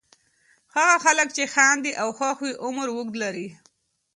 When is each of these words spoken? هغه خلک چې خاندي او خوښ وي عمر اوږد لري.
هغه 0.75 0.95
خلک 1.05 1.27
چې 1.37 1.43
خاندي 1.53 1.91
او 2.01 2.09
خوښ 2.17 2.37
وي 2.41 2.53
عمر 2.63 2.87
اوږد 2.93 3.15
لري. 3.23 3.47